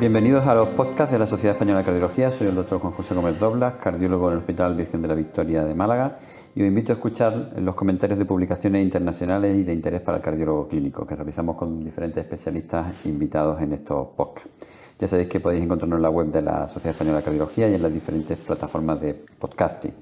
Bienvenidos 0.00 0.44
a 0.48 0.54
los 0.56 0.70
podcasts 0.70 1.12
de 1.12 1.20
la 1.20 1.26
Sociedad 1.26 1.54
Española 1.54 1.78
de 1.78 1.84
Cardiología. 1.84 2.32
Soy 2.32 2.48
el 2.48 2.56
doctor 2.56 2.80
Juan 2.80 2.92
José 2.94 3.14
Gómez 3.14 3.38
Doblas, 3.38 3.74
cardiólogo 3.80 4.26
en 4.26 4.32
el 4.32 4.38
Hospital 4.40 4.74
Virgen 4.74 5.00
de 5.00 5.06
la 5.06 5.14
Victoria 5.14 5.64
de 5.64 5.72
Málaga 5.72 6.18
y 6.52 6.62
os 6.62 6.66
invito 6.66 6.92
a 6.92 6.96
escuchar 6.96 7.52
los 7.58 7.76
comentarios 7.76 8.18
de 8.18 8.24
publicaciones 8.24 8.82
internacionales 8.82 9.56
y 9.56 9.62
de 9.62 9.72
interés 9.72 10.00
para 10.00 10.16
el 10.16 10.22
cardiólogo 10.22 10.66
clínico 10.66 11.06
que 11.06 11.14
realizamos 11.14 11.56
con 11.56 11.84
diferentes 11.84 12.24
especialistas 12.24 12.92
invitados 13.04 13.62
en 13.62 13.72
estos 13.72 14.08
podcasts. 14.16 14.50
Ya 14.98 15.06
sabéis 15.06 15.28
que 15.28 15.38
podéis 15.38 15.62
encontrarnos 15.62 15.98
en 15.98 16.02
la 16.02 16.10
web 16.10 16.26
de 16.26 16.42
la 16.42 16.66
Sociedad 16.66 16.90
Española 16.90 17.18
de 17.18 17.24
Cardiología 17.24 17.68
y 17.68 17.74
en 17.74 17.82
las 17.82 17.92
diferentes 17.92 18.36
plataformas 18.36 19.00
de 19.00 19.14
podcasting. 19.14 19.94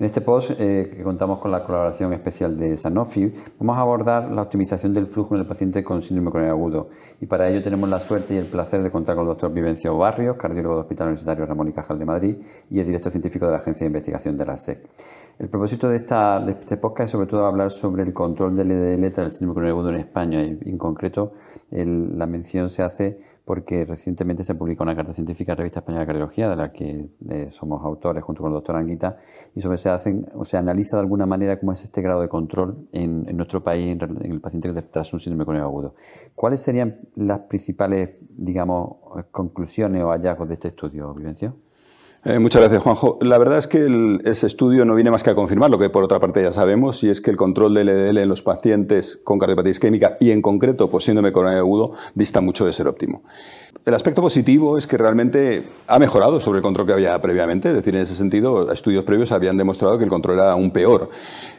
En 0.00 0.06
este 0.06 0.22
post, 0.22 0.52
eh, 0.52 0.90
que 0.96 1.02
contamos 1.02 1.40
con 1.40 1.50
la 1.50 1.62
colaboración 1.62 2.14
especial 2.14 2.56
de 2.56 2.74
Sanofi, 2.78 3.34
vamos 3.58 3.76
a 3.76 3.80
abordar 3.80 4.32
la 4.32 4.40
optimización 4.40 4.94
del 4.94 5.06
flujo 5.06 5.34
en 5.34 5.42
el 5.42 5.46
paciente 5.46 5.84
con 5.84 6.00
síndrome 6.00 6.30
coronario 6.30 6.54
agudo. 6.54 6.88
Y 7.20 7.26
para 7.26 7.50
ello 7.50 7.62
tenemos 7.62 7.86
la 7.86 8.00
suerte 8.00 8.32
y 8.32 8.38
el 8.38 8.46
placer 8.46 8.82
de 8.82 8.90
contar 8.90 9.14
con 9.14 9.24
el 9.24 9.28
doctor 9.28 9.52
Vivencio 9.52 9.94
Barrios, 9.98 10.38
cardiólogo 10.38 10.76
del 10.76 10.84
Hospital 10.84 11.08
Universitario 11.08 11.44
Ramón 11.44 11.68
y 11.68 11.72
Cajal 11.72 11.98
de 11.98 12.06
Madrid 12.06 12.36
y 12.70 12.80
el 12.80 12.86
director 12.86 13.12
científico 13.12 13.44
de 13.44 13.52
la 13.52 13.58
Agencia 13.58 13.84
de 13.84 13.88
Investigación 13.88 14.38
de 14.38 14.46
la 14.46 14.56
SEC. 14.56 14.88
El 15.40 15.48
propósito 15.48 15.88
de, 15.88 15.96
esta, 15.96 16.38
de 16.38 16.52
este 16.52 16.76
podcast 16.76 17.06
es 17.06 17.10
sobre 17.12 17.26
todo 17.26 17.46
hablar 17.46 17.70
sobre 17.70 18.02
el 18.02 18.12
control 18.12 18.54
del 18.54 18.68
LDL 18.68 19.10
tras 19.10 19.24
el 19.24 19.30
síndrome 19.30 19.54
coronario 19.54 19.74
agudo 19.74 19.88
en 19.88 19.96
España 19.96 20.44
y 20.44 20.68
en 20.68 20.76
concreto 20.76 21.32
la 21.70 22.26
mención 22.26 22.68
se 22.68 22.82
hace 22.82 23.18
porque 23.46 23.86
recientemente 23.86 24.44
se 24.44 24.54
publicó 24.54 24.82
una 24.82 24.94
carta 24.94 25.14
científica 25.14 25.52
en 25.52 25.56
la 25.56 25.60
Revista 25.62 25.80
Española 25.80 26.02
de 26.02 26.06
Cardiología 26.08 26.50
de 26.50 26.56
la 26.56 26.70
que 26.70 27.08
eh, 27.30 27.48
somos 27.48 27.82
autores 27.82 28.22
junto 28.22 28.42
con 28.42 28.50
el 28.50 28.56
doctor 28.56 28.76
Anguita 28.76 29.16
y 29.54 29.62
sobre 29.62 29.78
se 29.78 29.88
hacen 29.88 30.26
o 30.34 30.44
se 30.44 30.58
analiza 30.58 30.98
de 30.98 31.04
alguna 31.04 31.24
manera 31.24 31.58
cómo 31.58 31.72
es 31.72 31.82
este 31.84 32.02
grado 32.02 32.20
de 32.20 32.28
control 32.28 32.88
en, 32.92 33.34
nuestro 33.34 33.64
país 33.64 33.98
en, 33.98 34.32
el 34.32 34.42
paciente 34.42 34.70
que 34.74 34.82
tras 34.82 35.10
un 35.14 35.20
síndrome 35.20 35.46
coronario 35.46 35.70
agudo. 35.70 35.94
¿Cuáles 36.34 36.60
serían 36.60 37.00
las 37.14 37.40
principales, 37.40 38.10
digamos, 38.28 39.24
conclusiones 39.30 40.02
o 40.02 40.10
hallazgos 40.10 40.48
de 40.48 40.54
este 40.54 40.68
estudio, 40.68 41.14
Vivencio? 41.14 41.56
Eh, 42.22 42.38
muchas 42.38 42.60
gracias, 42.60 42.82
Juanjo. 42.82 43.18
La 43.22 43.38
verdad 43.38 43.56
es 43.56 43.66
que 43.66 44.18
ese 44.24 44.46
estudio 44.46 44.84
no 44.84 44.94
viene 44.94 45.10
más 45.10 45.22
que 45.22 45.30
a 45.30 45.34
confirmar 45.34 45.70
lo 45.70 45.78
que 45.78 45.88
por 45.88 46.04
otra 46.04 46.20
parte 46.20 46.42
ya 46.42 46.52
sabemos, 46.52 47.02
y 47.02 47.08
es 47.08 47.22
que 47.22 47.30
el 47.30 47.38
control 47.38 47.72
del 47.72 47.86
LDL 47.86 48.18
en 48.18 48.28
los 48.28 48.42
pacientes 48.42 49.18
con 49.24 49.38
cardiopatía 49.38 49.70
isquémica 49.70 50.18
y 50.20 50.30
en 50.30 50.42
concreto 50.42 50.90
por 50.90 51.02
síndrome 51.02 51.32
coronario 51.32 51.62
agudo 51.62 51.92
dista 52.14 52.42
mucho 52.42 52.66
de 52.66 52.74
ser 52.74 52.88
óptimo. 52.88 53.22
El 53.86 53.94
aspecto 53.94 54.20
positivo 54.20 54.76
es 54.76 54.86
que 54.86 54.98
realmente 54.98 55.62
ha 55.86 55.98
mejorado 55.98 56.38
sobre 56.40 56.58
el 56.58 56.62
control 56.62 56.86
que 56.86 56.92
había 56.92 57.18
previamente, 57.22 57.70
es 57.70 57.74
decir, 57.74 57.96
en 57.96 58.02
ese 58.02 58.14
sentido, 58.14 58.70
estudios 58.70 59.04
previos 59.04 59.32
habían 59.32 59.56
demostrado 59.56 59.96
que 59.96 60.04
el 60.04 60.10
control 60.10 60.36
era 60.36 60.52
aún 60.52 60.70
peor. 60.72 61.08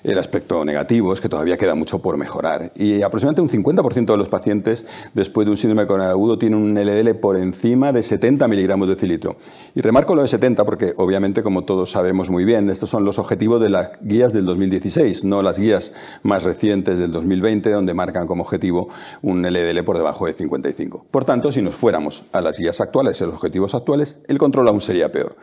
El 0.03 0.19
aspecto 0.19 0.63
negativo 0.63 1.13
es 1.13 1.21
que 1.21 1.29
todavía 1.29 1.57
queda 1.57 1.73
mucho 1.73 1.99
por 1.99 2.17
mejorar. 2.17 2.71
Y 2.75 3.01
aproximadamente 3.01 3.41
un 3.41 3.63
50% 3.63 4.05
de 4.05 4.17
los 4.17 4.29
pacientes 4.29 4.85
después 5.15 5.45
de 5.45 5.51
un 5.51 5.57
síndrome 5.57 5.87
coronario 5.87 6.11
agudo 6.11 6.37
tienen 6.37 6.59
un 6.59 6.75
LDL 6.75 7.15
por 7.15 7.37
encima 7.37 7.91
de 7.91 8.03
70 8.03 8.47
miligramos 8.47 8.87
de 8.87 8.95
cilitro. 8.95 9.37
Y 9.73 9.81
remarco 9.81 10.13
lo 10.13 10.21
de 10.21 10.27
70 10.27 10.50
porque, 10.55 10.93
obviamente, 10.97 11.43
como 11.43 11.63
todos 11.63 11.91
sabemos 11.91 12.29
muy 12.29 12.45
bien, 12.45 12.69
estos 12.69 12.89
son 12.89 13.05
los 13.05 13.19
objetivos 13.19 13.61
de 13.61 13.69
las 13.69 13.91
guías 14.01 14.33
del 14.33 14.45
2016, 14.45 15.23
no 15.23 15.41
las 15.41 15.57
guías 15.57 15.93
más 16.23 16.43
recientes 16.43 16.97
del 16.99 17.11
2020, 17.11 17.71
donde 17.71 17.93
marcan 17.93 18.27
como 18.27 18.43
objetivo 18.43 18.89
un 19.21 19.41
LDL 19.41 19.83
por 19.83 19.97
debajo 19.97 20.25
de 20.25 20.33
55. 20.33 21.05
Por 21.09 21.25
tanto, 21.25 21.51
si 21.51 21.61
nos 21.61 21.75
fuéramos 21.75 22.25
a 22.31 22.41
las 22.41 22.57
guías 22.57 22.81
actuales 22.81 23.21
a 23.21 23.25
los 23.25 23.35
objetivos 23.35 23.75
actuales, 23.75 24.19
el 24.27 24.37
control 24.37 24.67
aún 24.67 24.81
sería 24.81 25.11
peor. 25.11 25.35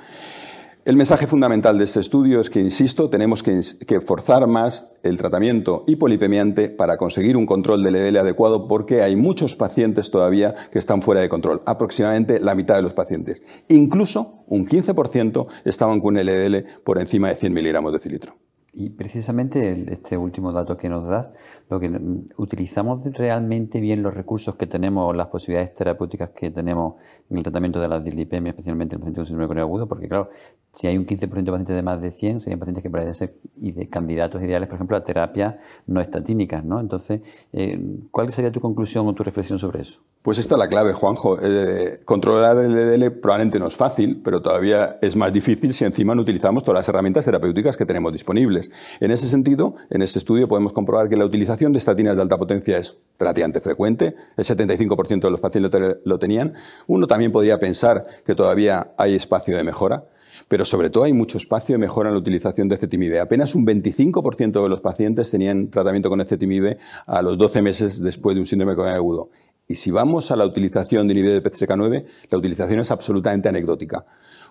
El 0.89 0.97
mensaje 0.97 1.27
fundamental 1.27 1.77
de 1.77 1.85
este 1.85 2.01
estudio 2.01 2.41
es 2.41 2.49
que, 2.49 2.61
insisto, 2.61 3.11
tenemos 3.11 3.43
que, 3.43 4.01
forzar 4.01 4.47
más 4.47 4.91
el 5.03 5.19
tratamiento 5.19 5.85
hipolipemiante 5.87 6.71
para 6.71 6.97
conseguir 6.97 7.37
un 7.37 7.45
control 7.45 7.83
del 7.83 7.93
LDL 7.93 8.17
adecuado 8.17 8.67
porque 8.67 9.03
hay 9.03 9.15
muchos 9.15 9.55
pacientes 9.55 10.11
todavía 10.11 10.55
que 10.73 10.79
están 10.79 11.03
fuera 11.03 11.21
de 11.21 11.29
control, 11.29 11.61
aproximadamente 11.67 12.41
la 12.41 12.55
mitad 12.55 12.77
de 12.77 12.81
los 12.81 12.95
pacientes. 12.95 13.43
Incluso 13.69 14.45
un 14.47 14.67
15% 14.67 15.49
estaban 15.67 16.01
con 16.01 16.17
un 16.17 16.25
LDL 16.25 16.65
por 16.85 16.99
encima 16.99 17.29
de 17.29 17.37
100 17.37 17.53
miligramos 17.53 17.93
de 17.93 17.99
cilitro. 17.99 18.48
Y 18.81 18.91
precisamente 18.91 19.93
este 19.93 20.17
último 20.17 20.53
dato 20.53 20.77
que 20.77 20.89
nos 20.89 21.09
das, 21.09 21.33
lo 21.69 21.81
que 21.81 21.91
utilizamos 22.37 23.05
realmente 23.13 23.81
bien 23.81 24.05
los 24.05 24.15
recursos 24.15 24.55
que 24.55 24.69
tenemos, 24.69 25.17
las 25.17 25.27
posibilidades 25.27 25.75
terapéuticas 25.75 26.31
que 26.31 26.53
tenemos 26.53 26.95
en 27.29 27.39
el 27.39 27.43
tratamiento 27.43 27.81
de 27.81 27.89
la 27.89 27.99
dislipemia, 27.99 28.51
especialmente 28.51 28.95
en 28.95 28.99
el 28.99 29.01
paciente 29.01 29.19
con 29.19 29.27
síndrome 29.27 29.49
coronario 29.49 29.67
agudo, 29.67 29.89
porque 29.89 30.07
claro, 30.07 30.31
si 30.71 30.87
hay 30.87 30.97
un 30.97 31.07
15% 31.07 31.19
de 31.19 31.51
pacientes 31.51 31.75
de 31.75 31.83
más 31.83 32.01
de 32.01 32.13
100, 32.13 32.39
serían 32.39 32.61
pacientes 32.61 32.85
que 32.85 32.89
podrían 32.89 33.13
ser 33.17 33.35
y 33.57 33.73
de 33.73 33.89
candidatos 33.89 34.41
ideales, 34.45 34.69
por 34.69 34.77
ejemplo, 34.77 34.97
a 34.97 35.03
terapias 35.03 35.57
no 35.89 36.01
estatínicas, 36.01 36.65
¿no? 36.65 36.79
Entonces, 36.79 37.23
eh, 37.53 37.81
¿cuál 38.13 38.31
sería 38.31 38.53
tu 38.53 38.61
conclusión 38.61 39.09
o 39.09 39.13
tu 39.13 39.25
reflexión 39.25 39.59
sobre 39.59 39.81
eso? 39.81 40.03
Pues 40.23 40.39
esta 40.39 40.55
es 40.55 40.59
la 40.59 40.69
clave, 40.69 40.93
Juanjo. 40.93 41.39
Eh, 41.43 42.01
controlar 42.05 42.59
el 42.59 42.73
LDL 42.73 43.11
probablemente 43.21 43.59
no 43.59 43.67
es 43.69 43.77
fácil, 43.77 44.21
pero 44.23 44.43
todavía 44.43 44.99
es 45.01 45.17
más 45.17 45.33
difícil 45.33 45.75
si 45.75 45.85
encima 45.85 46.15
no 46.15 46.23
utilizamos 46.23 46.63
todas 46.63 46.81
las 46.81 46.89
herramientas 46.89 47.25
terapéuticas 47.25 47.77
que 47.77 47.87
tenemos 47.87 48.13
disponibles. 48.13 48.68
En 49.01 49.11
ese 49.11 49.29
sentido, 49.29 49.75
en 49.91 50.03
este 50.03 50.19
estudio 50.19 50.49
podemos 50.49 50.73
comprobar 50.73 51.09
que 51.09 51.17
la 51.17 51.25
utilización 51.25 51.73
de 51.73 51.79
estatinas 51.79 52.17
de 52.17 52.23
alta 52.23 52.39
potencia 52.39 52.79
es 52.79 52.97
relativamente 53.19 53.61
frecuente. 53.61 54.15
El 54.37 54.45
75% 54.45 55.21
de 55.21 55.31
los 55.31 55.41
pacientes 55.41 55.99
lo 56.05 56.19
tenían. 56.19 56.55
Uno 56.87 57.07
también 57.07 57.33
podría 57.33 57.59
pensar 57.59 58.07
que 58.25 58.35
todavía 58.35 58.93
hay 58.97 59.15
espacio 59.15 59.57
de 59.57 59.65
mejora. 59.65 60.05
Pero 60.47 60.65
sobre 60.65 60.89
todo 60.89 61.05
hay 61.05 61.13
mucho 61.13 61.39
espacio 61.39 61.75
de 61.75 61.79
mejora 61.79 62.11
en 62.11 62.15
la 62.15 62.21
utilización 62.21 62.69
de 62.69 62.77
cetimib. 62.77 63.19
Apenas 63.21 63.55
un 63.55 63.67
25% 63.67 64.63
de 64.63 64.69
los 64.69 64.81
pacientes 64.81 65.31
tenían 65.31 65.69
tratamiento 65.69 66.09
con 66.09 66.25
cetimib 66.25 66.77
a 67.07 67.23
los 67.23 67.37
12 67.39 67.63
meses 67.63 68.01
después 68.01 68.35
de 68.35 68.41
un 68.41 68.47
síndrome 68.47 68.75
coronario 68.75 69.01
agudo. 69.01 69.31
Y 69.71 69.75
si 69.75 69.91
vamos 69.91 70.31
a 70.31 70.37
la 70.37 70.47
utilización 70.47 71.07
de 71.07 71.13
inhibidores 71.13 71.43
de 71.43 71.51
PCSK9, 71.51 72.07
la 72.31 72.39
utilización 72.39 72.81
es 72.81 72.91
absolutamente 72.91 73.51
anecdótica. 73.51 74.07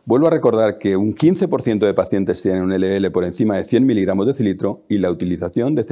Vuelvo 0.08 0.28
a 0.28 0.30
recordar 0.30 0.78
que 0.78 0.96
un 0.96 1.14
15% 1.14 1.86
de 1.86 1.94
pacientes 1.94 2.42
tienen 2.42 2.64
un 2.64 2.74
LDL 2.74 3.12
por 3.12 3.26
encima 3.26 3.58
de 3.58 3.66
100 3.66 3.86
miligramos 3.86 4.26
de 4.26 4.34
cilitro 4.34 4.86
y 4.88 5.00
la 5.00 5.12
utilización 5.12 5.76
de, 5.76 5.84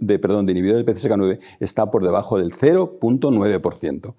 de, 0.00 0.18
perdón, 0.18 0.46
de 0.46 0.52
inhibidores 0.52 0.86
de 0.86 0.94
PCSK9 0.94 1.38
está 1.60 1.84
por 1.86 2.02
debajo 2.02 2.38
del 2.38 2.52
0.9%. 2.52 4.14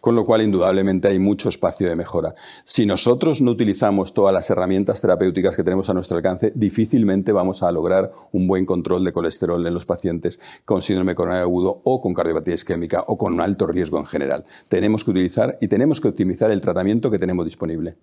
Con 0.00 0.14
lo 0.14 0.24
cual, 0.24 0.42
indudablemente, 0.42 1.08
hay 1.08 1.18
mucho 1.18 1.50
espacio 1.50 1.86
de 1.86 1.96
mejora. 1.96 2.34
Si 2.64 2.86
nosotros 2.86 3.42
no 3.42 3.50
utilizamos 3.50 4.14
todas 4.14 4.32
las 4.32 4.48
herramientas 4.48 5.02
terapéuticas 5.02 5.54
que 5.54 5.64
tenemos 5.64 5.90
a 5.90 5.94
nuestro 5.94 6.16
alcance, 6.16 6.52
difícilmente 6.54 7.32
vamos 7.32 7.62
a 7.62 7.72
lograr 7.72 8.10
un 8.32 8.46
buen 8.46 8.64
control 8.64 9.04
de 9.04 9.12
colesterol 9.12 9.66
en 9.66 9.74
los 9.74 9.84
pacientes 9.84 10.40
con 10.64 10.80
síndrome 10.80 11.14
coronario 11.14 11.44
agudo 11.44 11.82
o 11.84 12.00
con 12.00 12.14
cardiopatía 12.14 12.54
isquémica 12.54 13.04
o 13.06 13.18
con 13.18 13.34
un 13.34 13.42
alto 13.42 13.66
riesgo 13.66 13.98
en 14.04 14.10
general. 14.10 14.44
Tenemos 14.68 15.04
que 15.04 15.10
utilizar 15.10 15.58
y 15.60 15.68
tenemos 15.68 16.00
que 16.00 16.08
optimizar 16.08 16.50
el 16.50 16.60
tratamiento 16.60 17.10
que 17.10 17.18
tenemos 17.18 17.44
disponible. 17.44 17.96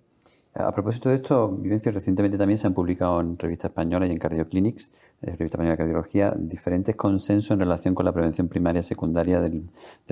A 0.54 0.70
propósito 0.70 1.08
de 1.08 1.14
esto, 1.14 1.48
Vivencias 1.48 1.94
recientemente 1.94 2.36
también 2.36 2.58
se 2.58 2.66
han 2.66 2.74
publicado 2.74 3.22
en 3.22 3.38
revista 3.38 3.68
española 3.68 4.06
y 4.06 4.10
en 4.10 4.18
Cardioclinics, 4.18 4.90
en 5.22 5.30
eh, 5.30 5.36
revista 5.38 5.56
española 5.56 5.72
de 5.72 5.78
cardiología, 5.78 6.34
diferentes 6.36 6.94
consensos 6.94 7.52
en 7.52 7.60
relación 7.60 7.94
con 7.94 8.04
la 8.04 8.12
prevención 8.12 8.48
primaria 8.48 8.80
y 8.80 8.82
secundaria 8.82 9.40
del, 9.40 9.70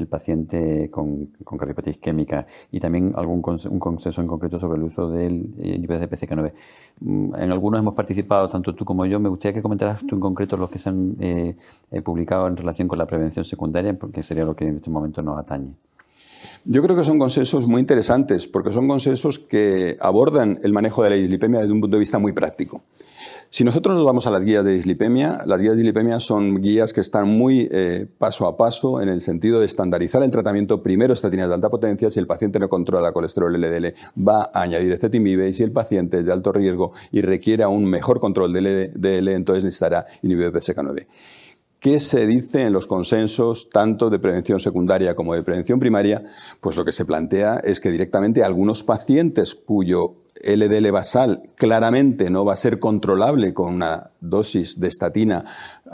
paciente 0.09 0.91
con, 0.91 1.27
cardiopatía 1.45 1.91
isquémica 1.91 2.47
y 2.73 2.81
también 2.81 3.13
algún 3.17 3.43
un 3.71 3.79
consenso 3.79 4.23
en 4.23 4.27
concreto 4.27 4.59
sobre 4.59 4.79
el 4.79 4.85
uso 4.85 5.11
del 5.11 5.55
inhibidor 5.59 6.01
de 6.01 6.09
PCK9. 6.09 6.53
Mm, 7.01 7.35
en 7.35 7.51
algunos 7.51 7.81
hemos 7.81 7.95
participado, 7.95 8.49
tanto 8.49 8.75
tú 8.75 8.87
como 8.87 9.05
yo. 9.05 9.21
Me 9.21 9.29
gustaría 9.29 9.57
que 9.57 9.63
comentaras 9.63 10.01
tú 10.07 10.15
en 10.15 10.23
concreto 10.23 10.57
los 10.57 10.71
que 10.71 10.79
se 10.79 10.89
han 10.89 11.17
eh, 11.21 11.57
eh, 11.91 12.01
publicado 12.01 12.47
en 12.47 12.57
relación 12.57 12.89
con 12.89 12.99
la 12.99 13.05
prevención 13.07 13.45
secundaria, 13.45 13.93
porque 13.99 14.23
sería 14.23 14.47
lo 14.47 14.57
que 14.57 14.67
en 14.67 14.77
este 14.77 14.89
momento 14.89 15.21
nos 15.21 15.39
atañe. 15.39 15.75
Yo 16.65 16.83
creo 16.83 16.97
que 16.97 17.05
son 17.05 17.19
consensos 17.19 17.67
muy 17.67 17.81
interesantes, 17.81 18.47
porque 18.47 18.73
son 18.73 18.87
consensos 18.87 19.39
que 19.39 19.97
abordan 20.01 20.61
el 20.63 20.73
manejo 20.73 21.03
de 21.03 21.11
la 21.11 21.17
dislipemia 21.17 21.61
desde 21.61 21.73
un 21.73 21.81
punto 21.81 21.97
de 21.97 22.01
vista 22.01 22.19
muy 22.19 22.33
práctico. 22.33 22.83
Si 23.53 23.65
nosotros 23.65 23.97
nos 23.97 24.05
vamos 24.05 24.29
a 24.29 24.31
las 24.31 24.45
guías 24.45 24.65
de 24.65 24.75
dislipemia, 24.75 25.43
las 25.45 25.61
guías 25.61 25.73
de 25.73 25.79
dislipemia 25.79 26.21
son 26.21 26.63
guías 26.63 26.93
que 26.93 27.01
están 27.01 27.27
muy 27.29 27.69
eh, 27.73 28.07
paso 28.19 28.47
a 28.47 28.57
paso 28.57 29.01
en 29.01 29.09
el 29.09 29.23
sentido 29.23 29.59
de 29.59 29.67
estandarizar 29.67 30.23
el 30.23 30.31
tratamiento 30.31 30.85
primero 30.85 31.13
estatinas 31.13 31.49
de 31.49 31.55
alta 31.55 31.69
potencia. 31.69 32.11
Si 32.11 32.21
el 32.21 32.29
paciente 32.29 32.61
no 32.61 32.69
controla 32.69 33.13
colesterol 33.13 33.53
LDL, 33.53 33.95
va 34.17 34.51
a 34.55 34.63
añadir 34.63 34.93
ecetimib 34.93 35.41
y 35.47 35.53
si 35.53 35.65
el 35.65 35.73
paciente 35.73 36.19
es 36.19 36.27
de 36.27 36.33
alto 36.33 36.53
riesgo 36.53 36.93
y 37.11 37.23
requiere 37.23 37.67
un 37.67 37.87
mejor 37.87 38.21
control 38.21 38.53
de 38.53 38.61
LDL, 38.95 39.29
entonces 39.31 39.65
necesitará 39.65 40.07
inhibidor 40.23 40.53
de 40.53 40.61
PCK9. 40.61 41.07
¿Qué 41.81 41.99
se 41.99 42.27
dice 42.27 42.65
en 42.65 42.75
los 42.75 42.87
consensos 42.87 43.71
tanto 43.71 44.11
de 44.11 44.19
prevención 44.19 44.61
secundaria 44.61 45.15
como 45.15 45.35
de 45.35 45.43
prevención 45.43 45.81
primaria? 45.81 46.23
Pues 46.61 46.77
lo 46.77 46.85
que 46.85 46.93
se 46.93 47.07
plantea 47.07 47.57
es 47.65 47.81
que 47.81 47.91
directamente 47.91 48.45
algunos 48.45 48.85
pacientes 48.85 49.55
cuyo 49.55 50.17
LDL 50.45 50.91
basal 50.91 51.43
claramente 51.57 52.29
no 52.29 52.45
va 52.45 52.53
a 52.53 52.57
ser 52.57 52.81
controlable 52.81 53.55
con 53.55 53.75
una 53.75 54.11
dosis 54.21 54.81
de 54.81 54.89
estatina 54.89 55.45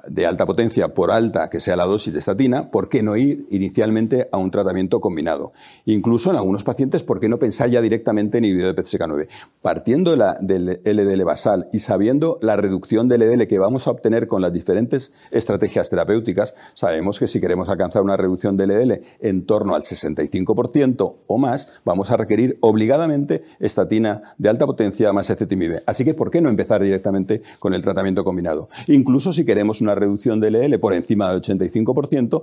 de 0.08 0.26
alta 0.26 0.46
potencia, 0.46 0.94
por 0.94 1.10
alta 1.10 1.48
que 1.48 1.60
sea 1.60 1.76
la 1.76 1.84
dosis 1.84 2.12
de 2.12 2.18
estatina, 2.18 2.70
¿por 2.70 2.88
qué 2.88 3.02
no 3.02 3.16
ir 3.16 3.46
inicialmente 3.50 4.28
a 4.32 4.38
un 4.38 4.50
tratamiento 4.50 5.00
combinado? 5.00 5.52
Incluso 5.84 6.30
en 6.30 6.36
algunos 6.36 6.64
pacientes, 6.64 7.02
¿por 7.02 7.20
qué 7.20 7.28
no 7.28 7.38
pensar 7.38 7.70
ya 7.70 7.80
directamente 7.80 8.38
en 8.38 8.44
inhibidor 8.44 8.74
de 8.74 8.82
PCSK9? 8.82 9.28
Partiendo 9.62 10.16
del 10.40 10.80
LDL 10.84 11.24
basal 11.24 11.68
y 11.72 11.80
sabiendo 11.80 12.38
la 12.42 12.56
reducción 12.56 13.08
del 13.08 13.20
LDL 13.20 13.46
que 13.46 13.58
vamos 13.58 13.86
a 13.86 13.90
obtener 13.90 14.28
con 14.28 14.42
las 14.42 14.52
diferentes 14.52 15.12
estrategias 15.30 15.90
terapéuticas, 15.90 16.54
sabemos 16.74 17.18
que 17.18 17.28
si 17.28 17.40
queremos 17.40 17.68
alcanzar 17.68 18.02
una 18.02 18.16
reducción 18.16 18.56
del 18.56 18.70
LDL 18.70 19.02
en 19.20 19.46
torno 19.46 19.74
al 19.74 19.82
65% 19.82 21.16
o 21.26 21.38
más, 21.38 21.80
vamos 21.84 22.10
a 22.10 22.16
requerir 22.16 22.58
obligadamente 22.60 23.44
estatina 23.60 24.34
de 24.38 24.48
alta 24.48 24.66
potencia 24.66 25.12
más 25.12 25.30
ecetimib. 25.30 25.82
Así 25.86 26.04
que, 26.04 26.14
¿por 26.14 26.30
qué 26.30 26.40
no 26.40 26.48
empezar 26.48 26.82
directamente 26.82 27.42
con 27.58 27.74
el 27.74 27.82
tratamiento 27.82 28.15
combinado? 28.24 28.68
Incluso 28.86 29.32
si 29.32 29.44
queremos 29.44 29.80
una 29.80 29.94
reducción 29.94 30.40
del 30.40 30.54
LDL 30.54 30.78
por 30.78 30.94
encima 30.94 31.30
del 31.30 31.42
85%, 31.42 32.42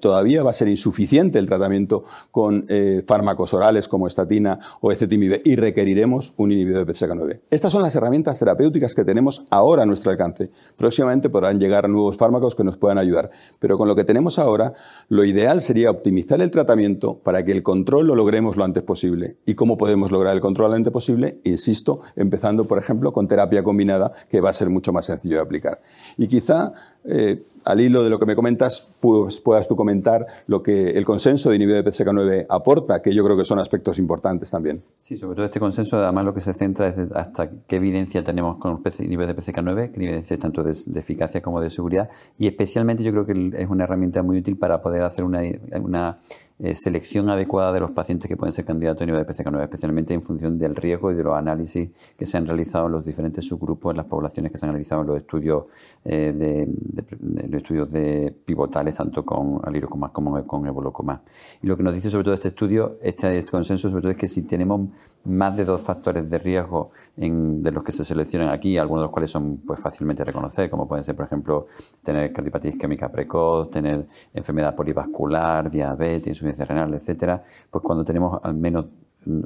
todavía 0.00 0.42
va 0.42 0.50
a 0.50 0.54
ser 0.54 0.68
insuficiente 0.68 1.38
el 1.38 1.46
tratamiento 1.46 2.04
con 2.30 2.66
eh, 2.68 3.02
fármacos 3.06 3.54
orales 3.54 3.88
como 3.88 4.06
estatina 4.06 4.58
o 4.80 4.92
ecetimib 4.92 5.42
y 5.44 5.56
requeriremos 5.56 6.32
un 6.36 6.52
inhibidor 6.52 6.86
de 6.86 6.92
PCSK9. 6.92 7.40
Estas 7.50 7.72
son 7.72 7.82
las 7.82 7.94
herramientas 7.94 8.38
terapéuticas 8.38 8.94
que 8.94 9.04
tenemos 9.04 9.44
ahora 9.50 9.82
a 9.82 9.86
nuestro 9.86 10.10
alcance. 10.10 10.50
Próximamente 10.76 11.30
podrán 11.30 11.60
llegar 11.60 11.88
nuevos 11.88 12.16
fármacos 12.16 12.54
que 12.54 12.64
nos 12.64 12.76
puedan 12.76 12.98
ayudar, 12.98 13.30
pero 13.58 13.78
con 13.78 13.88
lo 13.88 13.94
que 13.94 14.04
tenemos 14.04 14.38
ahora, 14.38 14.74
lo 15.08 15.24
ideal 15.24 15.62
sería 15.62 15.90
optimizar 15.90 16.40
el 16.40 16.50
tratamiento 16.50 17.18
para 17.18 17.44
que 17.44 17.52
el 17.52 17.62
control 17.62 18.06
lo 18.06 18.14
logremos 18.14 18.56
lo 18.56 18.64
antes 18.64 18.82
posible. 18.82 19.36
¿Y 19.46 19.54
cómo 19.54 19.76
podemos 19.76 20.10
lograr 20.10 20.34
el 20.34 20.40
control 20.40 20.70
lo 20.70 20.76
antes 20.76 20.92
posible? 20.92 21.40
Insisto, 21.44 22.00
empezando, 22.16 22.66
por 22.66 22.78
ejemplo, 22.78 23.12
con 23.12 23.28
terapia 23.28 23.62
combinada, 23.62 24.12
que 24.30 24.40
va 24.40 24.50
a 24.50 24.52
ser 24.52 24.70
mucho 24.70 24.92
más 24.92 25.01
sencillo 25.02 25.36
de 25.36 25.42
aplicar. 25.42 25.80
Y 26.16 26.26
quizá 26.28 26.72
eh, 27.04 27.42
al 27.64 27.80
hilo 27.80 28.02
de 28.02 28.10
lo 28.10 28.18
que 28.18 28.26
me 28.26 28.34
comentas, 28.34 28.94
pues, 29.00 29.40
puedas 29.40 29.68
tú 29.68 29.76
comentar 29.76 30.26
lo 30.46 30.62
que 30.62 30.90
el 30.90 31.04
consenso 31.04 31.50
de 31.50 31.56
inhibidor 31.56 31.84
de 31.84 31.90
PCK9 31.90 32.46
aporta, 32.48 33.02
que 33.02 33.14
yo 33.14 33.24
creo 33.24 33.36
que 33.36 33.44
son 33.44 33.58
aspectos 33.58 33.98
importantes 33.98 34.50
también. 34.50 34.82
Sí, 35.00 35.16
sobre 35.16 35.36
todo 35.36 35.44
este 35.44 35.60
consenso, 35.60 35.98
además 35.98 36.24
lo 36.24 36.34
que 36.34 36.40
se 36.40 36.52
centra 36.52 36.88
es 36.88 36.98
hasta 36.98 37.50
qué 37.66 37.76
evidencia 37.76 38.22
tenemos 38.22 38.58
con 38.58 38.82
el 38.84 39.04
inhibidor 39.04 39.34
de 39.34 39.42
PCK9, 39.42 39.92
qué 39.92 40.04
evidencia 40.04 40.38
tanto 40.38 40.62
de, 40.62 40.72
eficacia 40.94 41.40
como 41.40 41.60
de 41.60 41.70
seguridad, 41.70 42.08
y 42.38 42.46
especialmente 42.46 43.02
yo 43.02 43.12
creo 43.12 43.26
que 43.26 43.52
es 43.54 43.68
una 43.68 43.84
herramienta 43.84 44.22
muy 44.22 44.38
útil 44.38 44.56
para 44.56 44.80
poder 44.80 45.02
hacer 45.02 45.24
una, 45.24 45.42
una 45.80 46.18
eh, 46.64 46.76
selección 46.76 47.28
adecuada 47.28 47.72
de 47.72 47.80
los 47.80 47.90
pacientes 47.90 48.28
que 48.28 48.36
pueden 48.36 48.52
ser 48.52 48.64
candidatos 48.64 49.02
a 49.02 49.06
nivel 49.06 49.26
de 49.26 49.34
PCK9, 49.34 49.64
especialmente 49.64 50.14
en 50.14 50.22
función 50.22 50.56
del 50.56 50.76
riesgo 50.76 51.10
y 51.10 51.16
de 51.16 51.24
los 51.24 51.36
análisis 51.36 51.90
que 52.16 52.24
se 52.24 52.36
han 52.38 52.46
realizado 52.46 52.86
en 52.86 52.92
los 52.92 53.04
diferentes 53.04 53.44
subgrupos 53.44 53.90
en 53.90 53.96
las 53.96 54.06
poblaciones 54.06 54.52
que 54.52 54.58
se 54.58 54.66
han 54.66 54.70
realizado 54.70 55.00
en 55.00 55.08
los 55.08 55.16
estudios 55.16 55.64
eh, 56.04 56.32
de, 56.32 57.48
los 57.48 57.51
estudios 57.58 57.90
de 57.90 58.34
pivotales, 58.44 58.96
tanto 58.96 59.24
con 59.24 59.60
alirocomas 59.64 60.10
como 60.10 60.44
con 60.46 60.66
evolocomas. 60.66 61.20
Y 61.62 61.66
lo 61.66 61.76
que 61.76 61.82
nos 61.82 61.94
dice 61.94 62.10
sobre 62.10 62.24
todo 62.24 62.34
este 62.34 62.48
estudio, 62.48 62.98
este 63.02 63.44
consenso 63.44 63.88
sobre 63.88 64.02
todo 64.02 64.12
es 64.12 64.18
que 64.18 64.28
si 64.28 64.42
tenemos 64.42 64.88
más 65.24 65.56
de 65.56 65.64
dos 65.64 65.80
factores 65.80 66.28
de 66.30 66.38
riesgo 66.38 66.90
de 67.16 67.70
los 67.70 67.84
que 67.84 67.92
se 67.92 68.04
seleccionan 68.04 68.48
aquí, 68.48 68.76
algunos 68.78 69.02
de 69.02 69.04
los 69.04 69.12
cuales 69.12 69.30
son 69.30 69.58
pues, 69.58 69.80
fácilmente 69.80 70.24
reconocer, 70.24 70.68
como 70.68 70.88
pueden 70.88 71.04
ser, 71.04 71.14
por 71.14 71.26
ejemplo, 71.26 71.66
tener 72.02 72.32
cardiopatía 72.32 72.70
isquémica 72.72 73.10
precoz, 73.10 73.70
tener 73.70 74.06
enfermedad 74.34 74.74
polivascular, 74.74 75.70
diabetes, 75.70 76.28
insuficiencia 76.28 76.64
renal, 76.64 76.92
etcétera, 76.94 77.42
pues 77.70 77.82
cuando 77.82 78.04
tenemos 78.04 78.40
al 78.42 78.54
menos 78.54 78.86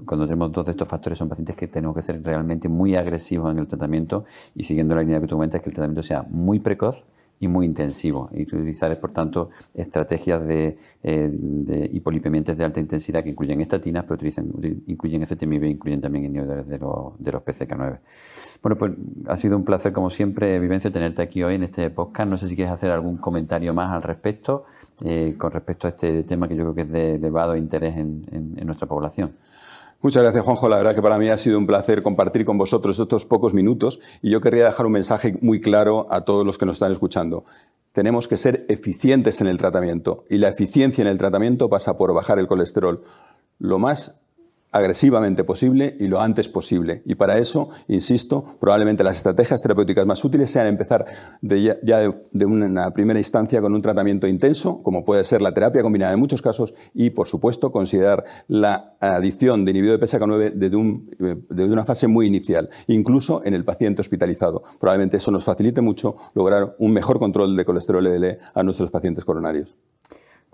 cuando 0.06 0.25
tenemos 0.25 0.53
dos 0.53 0.64
de 0.64 0.70
estos 0.70 0.88
factores 0.88 1.19
son 1.19 1.29
pacientes 1.29 1.55
que 1.55 1.69
tenemos 1.69 1.94
que 1.94 2.03
ser 2.03 2.23
realmente 2.23 2.69
muy 2.69 2.97
agresivos 2.97 3.50
en 3.50 3.58
el 3.58 3.67
tratamiento 3.67 4.25
y 4.55 4.62
siguiendo 4.62 4.94
la 4.94 5.03
línea 5.03 5.20
que 5.20 5.26
tú 5.26 5.37
comentas 5.37 5.61
que 5.61 5.69
el 5.69 5.75
tratamiento 5.75 6.03
sea 6.03 6.23
muy 6.23 6.61
precoz 6.61 7.05
y 7.38 7.49
muy 7.49 7.67
intensivo 7.67 8.31
y 8.33 8.43
utilizar, 8.43 8.99
por 8.99 9.12
tanto, 9.12 9.50
estrategias 9.75 10.47
de, 10.47 10.79
eh, 11.03 11.29
de 11.31 11.88
hipolipemiantes 11.93 12.56
de 12.56 12.65
alta 12.65 12.81
intensidad 12.81 13.23
que 13.23 13.31
incluyen 13.31 13.61
estatinas, 13.61 14.05
pero 14.05 14.15
utilizan, 14.15 14.50
incluyen 14.87 15.27
FTMIB 15.27 15.65
e 15.65 15.69
incluyen 15.71 16.00
también 16.00 16.25
inhibidores 16.25 16.67
de 16.67 16.79
los, 16.79 17.19
de 17.19 17.33
los 17.33 17.43
PCK9. 17.43 18.00
Bueno, 18.62 18.79
pues 18.79 18.93
ha 19.27 19.37
sido 19.37 19.56
un 19.56 19.65
placer, 19.65 19.93
como 19.93 20.09
siempre, 20.09 20.59
Vivencio, 20.59 20.91
tenerte 20.91 21.23
aquí 21.23 21.43
hoy 21.43 21.56
en 21.56 21.65
este 21.65 21.91
podcast. 21.91 22.31
No 22.31 22.38
sé 22.38 22.49
si 22.49 22.56
quieres 22.56 22.73
hacer 22.73 22.91
algún 22.91 23.19
comentario 23.19 23.75
más 23.75 23.94
al 23.94 24.03
respecto, 24.03 24.65
eh, 25.05 25.35
con 25.37 25.53
respecto 25.53 25.87
a 25.87 25.91
este 25.91 26.23
tema 26.23 26.49
que 26.49 26.56
yo 26.56 26.62
creo 26.62 26.75
que 26.75 26.81
es 26.82 26.93
de 26.93 27.17
elevado 27.17 27.55
interés 27.55 27.97
en, 27.99 28.25
en 28.32 28.67
nuestra 28.67 28.89
población. 28.89 29.32
Muchas 30.02 30.22
gracias, 30.22 30.44
Juanjo. 30.44 30.69
La 30.69 30.76
verdad 30.76 30.94
que 30.94 31.02
para 31.02 31.19
mí 31.19 31.28
ha 31.28 31.37
sido 31.37 31.58
un 31.58 31.66
placer 31.66 32.02
compartir 32.02 32.44
con 32.44 32.58
vosotros 32.58 32.98
estos 32.98 33.25
pocos 33.25 33.54
minutos 33.54 33.98
y 34.22 34.31
yo 34.31 34.40
querría 34.40 34.66
dejar 34.66 34.87
un 34.87 34.93
mensaje 34.93 35.38
muy 35.40 35.60
claro 35.60 36.06
a 36.10 36.22
todos 36.22 36.44
los 36.44 36.58
que 36.58 36.66
nos 36.66 36.76
están 36.76 36.93
escuchando. 36.93 37.44
Tenemos 37.93 38.28
que 38.28 38.37
ser 38.37 38.66
eficientes 38.69 39.40
en 39.40 39.46
el 39.46 39.56
tratamiento 39.56 40.25
y 40.28 40.37
la 40.37 40.48
eficiencia 40.48 41.02
en 41.02 41.08
el 41.08 41.19
tratamiento 41.19 41.70
pasa 41.70 41.96
por 41.96 42.12
bajar 42.12 42.38
el 42.38 42.46
colesterol 42.46 43.02
lo 43.58 43.78
más 43.78 44.20
agresivamente 44.76 45.44
posible 45.44 45.96
y 45.99 46.06
lo 46.06 46.20
antes 46.20 46.49
posible. 46.49 47.02
Y 47.05 47.14
para 47.14 47.38
eso, 47.38 47.70
insisto, 47.88 48.56
probablemente 48.61 49.02
las 49.05 49.17
estrategias 49.17 49.62
terapéuticas 49.62 50.06
más 50.06 50.25
útiles 50.25 50.50
sean 50.50 50.67
empezar 50.67 51.06
ya, 51.43 51.76
de, 51.81 52.44
una 52.44 52.90
primera 52.93 53.19
instancia 53.19 53.61
con 53.61 53.75
un 53.75 53.82
tratamiento 53.82 54.26
intenso, 54.26 54.82
como 54.82 55.05
puede 55.05 55.25
ser 55.25 55.40
la 55.43 55.52
terapia 55.52 55.82
combinada 55.82 56.12
en 56.12 56.20
muchos 56.20 56.43
casos, 56.43 56.75
y 56.94 57.11
por 57.11 57.26
supuesto 57.26 57.73
considerar 57.73 58.25
la 58.49 58.96
adición 59.00 59.64
de 59.64 59.70
inhibidor 59.70 59.99
de 59.99 60.06
PSK9 60.06 60.52
desde, 60.55 60.76
un, 60.76 61.11
desde 61.19 61.72
una 61.72 61.84
fase 61.84 62.06
muy 62.06 62.26
inicial, 62.26 62.69
incluso 62.87 63.43
en 63.44 63.55
el 63.55 63.64
paciente 63.64 64.02
hospitalizado. 64.02 64.62
Probablemente 64.79 65.17
eso 65.17 65.31
nos 65.31 65.44
facilite 65.44 65.81
mucho 65.81 66.17
lograr 66.34 66.76
un 66.79 66.93
mejor 66.93 67.19
control 67.19 67.56
de 67.56 67.64
colesterol 67.64 68.05
LDL 68.05 68.38
a 68.55 68.62
nuestros 68.62 68.90
pacientes 68.90 69.25
coronarios. 69.25 69.76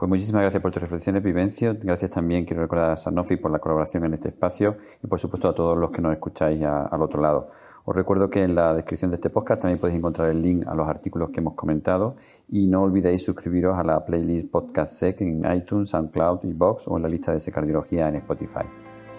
Pues 0.03 0.11
muchísimas 0.11 0.43
gracias 0.43 0.61
por 0.61 0.73
tus 0.73 0.83
reflexiones, 0.83 1.23
Vivencio. 1.23 1.77
Gracias 1.81 2.11
también, 2.11 2.45
quiero 2.45 2.63
recordar 2.63 2.91
a 2.91 2.97
Sanofi 2.97 3.37
por 3.37 3.53
la 3.53 3.61
colaboración 3.61 4.05
en 4.05 4.15
este 4.15 4.31
espacio 4.31 4.77
y 5.01 5.07
por 5.07 5.21
supuesto 5.21 5.49
a 5.49 5.55
todos 5.55 5.79
los 5.79 5.93
que 5.93 6.03
nos 6.03 6.13
escucháis 6.13 6.61
al 6.65 7.01
otro 7.03 7.23
lado. 7.23 7.51
Os 7.85 7.95
recuerdo 7.95 8.29
que 8.29 8.43
en 8.43 8.57
la 8.57 8.75
descripción 8.75 9.13
de 9.13 9.15
este 9.15 9.31
podcast 9.31 9.61
también 9.61 9.79
podéis 9.79 10.01
encontrar 10.01 10.31
el 10.31 10.43
link 10.43 10.67
a 10.67 10.75
los 10.75 10.89
artículos 10.89 11.31
que 11.31 11.39
hemos 11.39 11.55
comentado 11.55 12.17
y 12.49 12.67
no 12.67 12.83
olvidéis 12.83 13.25
suscribiros 13.25 13.79
a 13.79 13.85
la 13.85 14.05
playlist 14.05 14.51
Podcast 14.51 14.93
Sec 14.93 15.21
en 15.21 15.45
iTunes, 15.55 15.91
SoundCloud, 15.91 16.41
Box 16.53 16.89
o 16.89 16.97
en 16.97 17.05
la 17.05 17.09
lista 17.09 17.33
de 17.33 17.53
Cardiología 17.53 18.09
en 18.09 18.17
Spotify. 18.17 18.65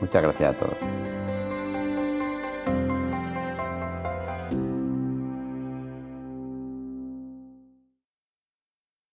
Muchas 0.02 0.22
gracias 0.22 0.54
a 0.54 0.60
todos. 0.60 1.33